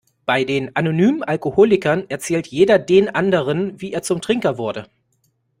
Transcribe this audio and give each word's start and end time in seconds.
Bei 0.25 0.45
den 0.45 0.75
Anonymen 0.75 1.21
Alkoholikern 1.23 2.09
erzählt 2.09 2.47
jeder 2.47 2.79
den 2.79 3.07
anderen, 3.13 3.79
wie 3.81 3.93
er 3.93 4.01
zum 4.01 4.19
Trinker 4.19 4.57
wurde. 4.57 4.89